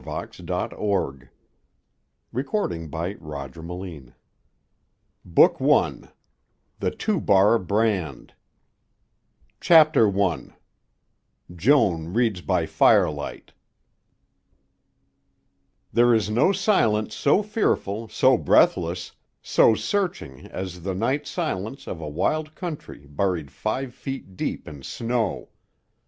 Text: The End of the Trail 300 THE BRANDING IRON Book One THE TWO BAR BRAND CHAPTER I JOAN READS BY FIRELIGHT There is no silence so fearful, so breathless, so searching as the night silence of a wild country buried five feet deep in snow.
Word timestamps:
The 0.03 0.09
End 0.09 0.49
of 0.49 0.69
the 0.71 0.75
Trail 0.77 1.21
300 2.33 2.85
THE 2.85 2.87
BRANDING 2.87 3.21
IRON 3.69 4.13
Book 5.23 5.59
One 5.59 6.09
THE 6.79 6.89
TWO 6.89 7.21
BAR 7.21 7.59
BRAND 7.59 8.33
CHAPTER 9.59 10.09
I 10.23 10.53
JOAN 11.55 12.13
READS 12.13 12.41
BY 12.41 12.65
FIRELIGHT 12.65 13.53
There 15.93 16.15
is 16.15 16.31
no 16.31 16.51
silence 16.51 17.13
so 17.13 17.43
fearful, 17.43 18.07
so 18.07 18.37
breathless, 18.39 19.11
so 19.43 19.75
searching 19.75 20.47
as 20.47 20.81
the 20.81 20.95
night 20.95 21.27
silence 21.27 21.85
of 21.85 22.01
a 22.01 22.09
wild 22.09 22.55
country 22.55 23.05
buried 23.05 23.51
five 23.51 23.93
feet 23.93 24.35
deep 24.35 24.67
in 24.67 24.81
snow. 24.81 25.49